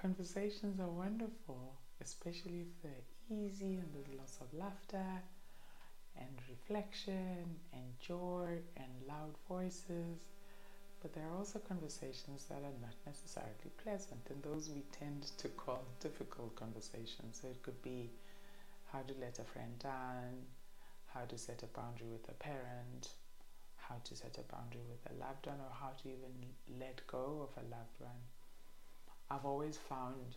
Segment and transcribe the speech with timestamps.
[0.00, 5.22] Conversations are wonderful, especially if they're easy and there's lots of laughter
[6.16, 10.26] and reflection and joy and loud voices.
[11.02, 15.48] But there are also conversations that are not necessarily pleasant, and those we tend to
[15.48, 17.40] call difficult conversations.
[17.42, 18.10] So it could be
[18.92, 20.46] how to let a friend down,
[21.12, 23.08] how to set a boundary with a parent,
[23.76, 27.48] how to set a boundary with a loved one, or how to even let go
[27.50, 28.22] of a loved one.
[29.30, 30.36] I've always found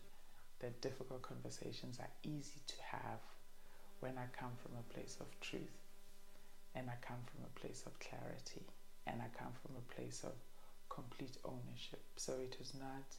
[0.59, 3.20] that difficult conversations are easy to have
[3.99, 5.77] when I come from a place of truth
[6.76, 8.66] and I come from a place of clarity
[9.08, 10.34] and I come from a place of
[10.90, 12.04] complete ownership.
[12.16, 13.16] So it is not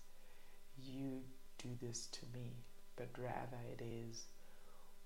[0.78, 1.22] you
[1.58, 2.52] do this to me,
[2.96, 4.26] but rather it is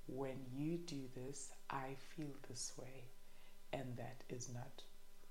[0.09, 3.05] when you do this, I feel this way,
[3.73, 4.83] and that is not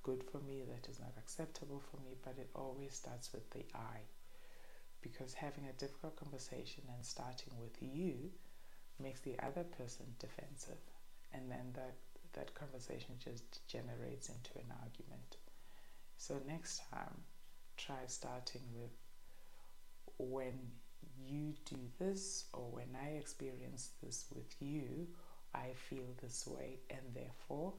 [0.03, 3.63] good for me, that is not acceptable for me, but it always starts with the
[3.73, 3.99] I.
[5.05, 8.31] Because having a difficult conversation and starting with you
[8.99, 10.81] makes the other person defensive,
[11.31, 11.93] and then that,
[12.33, 15.37] that conversation just generates into an argument.
[16.17, 17.21] So next time,
[17.77, 18.89] try starting with
[20.17, 20.53] when
[21.27, 25.07] you do this or when I experience this with you,
[25.53, 27.73] I feel this way and therefore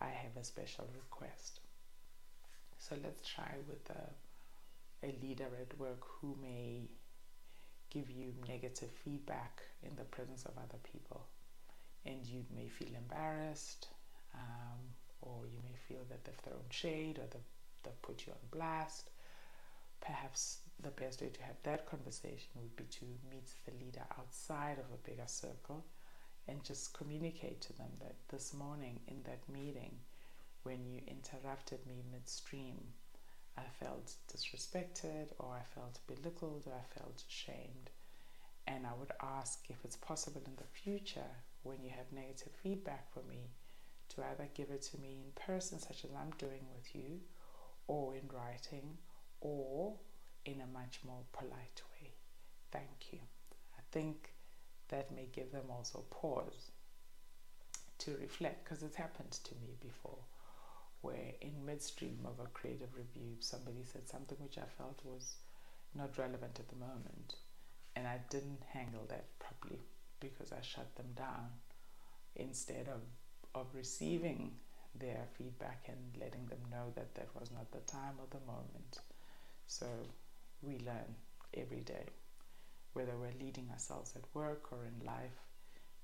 [0.00, 1.60] I have a special request.
[2.78, 4.10] So let's try with a,
[5.02, 6.88] a leader at work who may
[7.90, 11.26] give you negative feedback in the presence of other people.
[12.04, 13.88] And you may feel embarrassed,
[14.34, 14.80] um,
[15.20, 17.50] or you may feel that they've thrown shade or they've,
[17.82, 19.10] they've put you on blast.
[20.00, 24.78] Perhaps the best way to have that conversation would be to meet the leader outside
[24.78, 25.84] of a bigger circle
[26.48, 29.96] and just communicate to them that this morning in that meeting,
[30.62, 32.78] when you interrupted me midstream,
[33.56, 37.90] I felt disrespected or I felt belittled or I felt ashamed.
[38.66, 41.30] And I would ask if it's possible in the future
[41.62, 43.50] when you have negative feedback for me
[44.10, 47.20] to either give it to me in person, such as I'm doing with you,
[47.86, 48.98] or in writing,
[49.40, 49.94] or
[50.44, 52.12] in a much more polite way.
[52.70, 53.18] Thank you.
[53.78, 54.32] I think
[54.88, 56.70] that may give them also pause
[57.98, 60.18] to reflect because it's happened to me before
[61.02, 65.36] where in midstream of a creative review somebody said something which I felt was
[65.94, 67.36] not relevant at the moment
[67.94, 69.80] and I didn't handle that properly
[70.20, 71.50] because I shut them down
[72.36, 73.00] instead of
[73.54, 74.52] of receiving
[74.94, 78.98] their feedback and letting them know that that was not the time or the moment.
[79.66, 79.86] So
[80.62, 81.16] we learn
[81.54, 82.06] every day.
[82.92, 85.38] Whether we're leading ourselves at work or in life,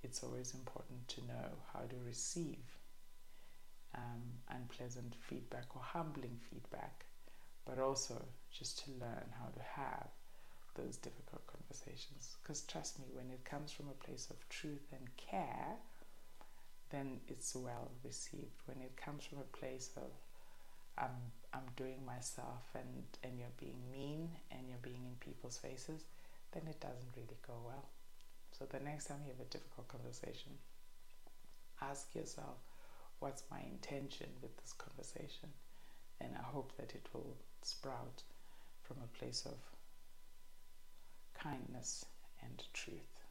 [0.03, 2.65] it's always important to know how to receive
[4.73, 7.05] unpleasant feedback or humbling feedback,
[7.67, 10.09] but also just to learn how to have
[10.75, 12.37] those difficult conversations.
[12.43, 15.77] Because trust me, when it comes from a place of truth and care,
[16.91, 18.61] then it's well received.
[18.67, 20.11] When it comes from a place of
[20.99, 26.05] I'm I'm doing myself and and you're being mean and you're being in people's faces,
[26.53, 27.89] then it doesn't really go well.
[28.59, 30.53] So the next time you have a difficult conversation,
[31.81, 32.59] ask yourself,
[33.23, 35.49] what's my intention with this conversation?
[36.21, 38.25] And I hope that it will sprout
[38.83, 39.59] from a place of
[41.35, 42.05] kindness
[42.43, 43.22] and truth.